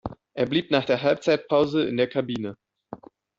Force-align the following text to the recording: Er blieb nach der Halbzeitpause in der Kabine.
Er 0.33 0.47
blieb 0.47 0.71
nach 0.71 0.85
der 0.85 1.03
Halbzeitpause 1.03 1.83
in 1.83 1.95
der 1.95 2.07
Kabine. 2.09 2.57